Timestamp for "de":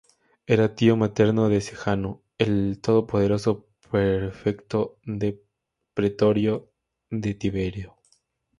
1.47-1.61, 7.11-7.35